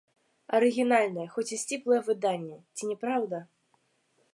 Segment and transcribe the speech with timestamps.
[0.59, 3.47] Арыгінальнае, хоць і сціплае выданне, ці не праўда?